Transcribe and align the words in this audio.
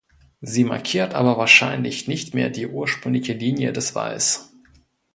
Sie 0.41 0.63
markiert 0.63 1.13
aber 1.13 1.37
wahrscheinlich 1.37 2.07
nicht 2.07 2.33
mehr 2.33 2.49
die 2.49 2.65
ursprüngliche 2.65 3.33
Linie 3.33 3.71
des 3.71 3.93
Walls. 3.93 4.51